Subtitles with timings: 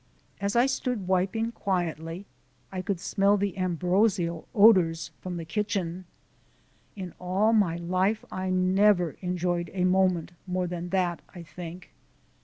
[0.39, 2.25] As I stood wiping quietly
[2.71, 6.05] I could smell the ambrosial odours from the kitchen.
[6.95, 11.91] In all my life I never enjoyed a moment more than that, I think.